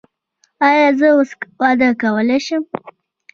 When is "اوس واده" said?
1.15-1.89